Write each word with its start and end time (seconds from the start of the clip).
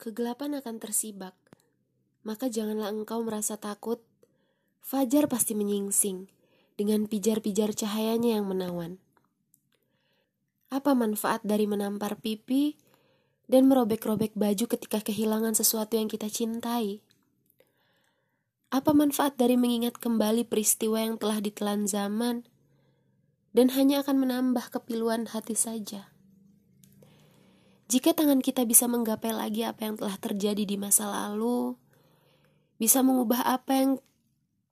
Kegelapan 0.00 0.56
akan 0.56 0.80
tersibak, 0.80 1.36
maka 2.24 2.48
janganlah 2.48 2.88
engkau 2.88 3.20
merasa 3.20 3.60
takut. 3.60 4.00
Fajar 4.80 5.28
pasti 5.28 5.52
menyingsing 5.52 6.24
dengan 6.80 7.04
pijar-pijar 7.04 7.76
cahayanya 7.76 8.40
yang 8.40 8.48
menawan. 8.48 8.96
Apa 10.72 10.96
manfaat 10.96 11.44
dari 11.44 11.68
menampar 11.68 12.16
pipi 12.16 12.80
dan 13.44 13.68
merobek-robek 13.68 14.32
baju 14.32 14.64
ketika 14.72 15.04
kehilangan 15.04 15.52
sesuatu 15.52 16.00
yang 16.00 16.08
kita 16.08 16.32
cintai? 16.32 17.04
Apa 18.72 18.96
manfaat 18.96 19.36
dari 19.36 19.60
mengingat 19.60 20.00
kembali 20.00 20.48
peristiwa 20.48 21.04
yang 21.04 21.20
telah 21.20 21.44
ditelan 21.44 21.84
zaman 21.84 22.48
dan 23.52 23.68
hanya 23.76 24.00
akan 24.00 24.16
menambah 24.16 24.64
kepiluan 24.72 25.28
hati 25.28 25.52
saja? 25.52 26.08
Jika 27.90 28.14
tangan 28.14 28.38
kita 28.38 28.62
bisa 28.62 28.86
menggapai 28.86 29.34
lagi 29.34 29.66
apa 29.66 29.82
yang 29.82 29.98
telah 29.98 30.14
terjadi 30.14 30.62
di 30.62 30.78
masa 30.78 31.10
lalu, 31.10 31.74
bisa 32.78 33.02
mengubah 33.02 33.42
apa 33.42 33.72
yang 33.74 33.90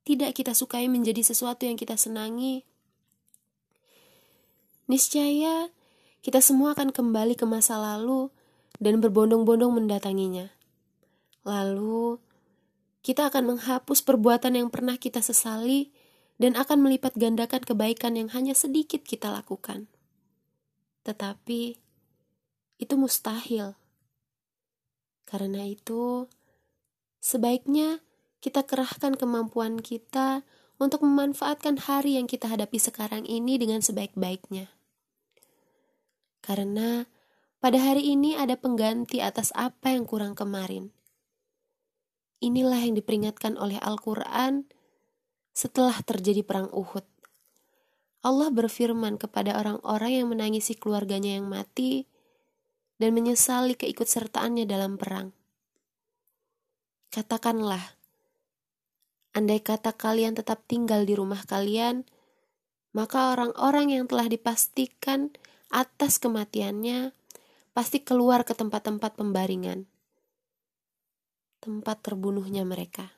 tidak 0.06 0.38
kita 0.38 0.54
sukai 0.54 0.86
menjadi 0.86 1.26
sesuatu 1.26 1.66
yang 1.66 1.74
kita 1.74 1.98
senangi, 1.98 2.62
niscaya 4.86 5.66
kita 6.22 6.38
semua 6.38 6.78
akan 6.78 6.94
kembali 6.94 7.34
ke 7.34 7.42
masa 7.42 7.74
lalu 7.74 8.30
dan 8.78 9.02
berbondong-bondong 9.02 9.74
mendatanginya. 9.82 10.54
Lalu, 11.42 12.22
kita 13.02 13.34
akan 13.34 13.58
menghapus 13.58 13.98
perbuatan 14.06 14.54
yang 14.54 14.70
pernah 14.70 14.94
kita 14.94 15.26
sesali 15.26 15.90
dan 16.38 16.54
akan 16.54 16.86
melipat 16.86 17.18
gandakan 17.18 17.66
kebaikan 17.66 18.14
yang 18.14 18.30
hanya 18.30 18.54
sedikit 18.54 19.02
kita 19.02 19.26
lakukan. 19.34 19.90
Tetapi, 21.02 21.87
itu 22.78 22.94
mustahil. 22.94 23.74
Karena 25.28 25.66
itu, 25.66 26.30
sebaiknya 27.20 28.00
kita 28.38 28.64
kerahkan 28.64 29.18
kemampuan 29.18 29.82
kita 29.82 30.46
untuk 30.78 31.02
memanfaatkan 31.02 31.84
hari 31.84 32.16
yang 32.16 32.30
kita 32.30 32.46
hadapi 32.46 32.78
sekarang 32.78 33.26
ini 33.26 33.58
dengan 33.58 33.82
sebaik-baiknya. 33.82 34.70
Karena 36.38 37.04
pada 37.58 37.82
hari 37.82 38.14
ini 38.14 38.38
ada 38.38 38.54
pengganti 38.54 39.18
atas 39.18 39.50
apa 39.58 39.90
yang 39.90 40.06
kurang 40.06 40.38
kemarin. 40.38 40.94
Inilah 42.38 42.78
yang 42.78 42.94
diperingatkan 42.94 43.58
oleh 43.58 43.82
Al-Quran 43.82 44.70
setelah 45.50 45.98
terjadi 46.06 46.46
perang 46.46 46.70
Uhud. 46.70 47.02
Allah 48.22 48.54
berfirman 48.54 49.18
kepada 49.18 49.58
orang-orang 49.58 50.22
yang 50.22 50.26
menangisi 50.30 50.78
keluarganya 50.78 51.42
yang 51.42 51.50
mati, 51.50 52.06
dan 52.98 53.14
menyesali 53.14 53.78
keikutsertaannya 53.78 54.66
dalam 54.66 54.98
perang. 54.98 55.30
Katakanlah, 57.08 57.96
andai 59.32 59.62
kata 59.62 59.94
kalian 59.94 60.36
tetap 60.36 60.66
tinggal 60.66 61.06
di 61.06 61.14
rumah 61.14 61.40
kalian, 61.46 62.04
maka 62.92 63.32
orang-orang 63.32 63.94
yang 63.94 64.04
telah 64.10 64.26
dipastikan 64.26 65.32
atas 65.70 66.18
kematiannya 66.18 67.14
pasti 67.72 68.02
keluar 68.02 68.42
ke 68.42 68.52
tempat-tempat 68.58 69.14
pembaringan, 69.14 69.86
tempat 71.62 72.02
terbunuhnya 72.02 72.66
mereka. 72.66 73.14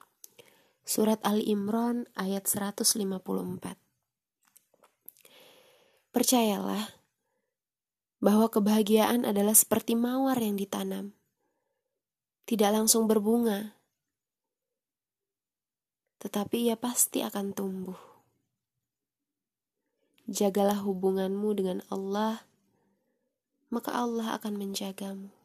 Surat 0.85 1.23
Ali 1.25 1.49
Imran 1.49 2.05
ayat 2.19 2.45
154 2.51 3.01
Percayalah, 6.11 7.00
bahwa 8.21 8.53
kebahagiaan 8.53 9.25
adalah 9.25 9.57
seperti 9.57 9.97
mawar 9.97 10.37
yang 10.37 10.61
ditanam, 10.61 11.17
tidak 12.45 12.77
langsung 12.77 13.09
berbunga, 13.09 13.81
tetapi 16.21 16.69
ia 16.69 16.77
pasti 16.77 17.25
akan 17.25 17.57
tumbuh. 17.57 17.97
Jagalah 20.29 20.85
hubunganmu 20.85 21.49
dengan 21.57 21.81
Allah, 21.89 22.45
maka 23.73 23.97
Allah 23.97 24.37
akan 24.37 24.55
menjagamu. 24.61 25.40